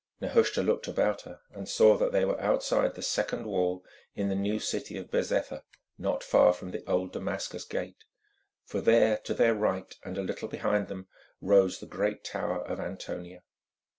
[0.19, 3.85] Nehushta looked about her, and saw that they were outside the second wall
[4.15, 5.61] in the new city of Bezetha,
[5.99, 8.03] not far from the old Damascus Gate,
[8.65, 11.07] for there, to their right and a little behind them,
[11.39, 13.43] rose the great tower of Antonia.